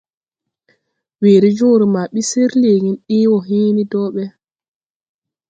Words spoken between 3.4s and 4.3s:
hẽẽne dɔɔ ɓɛ.